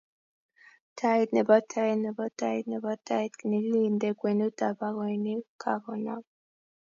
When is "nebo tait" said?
1.35-1.97, 2.05-2.63, 2.71-3.31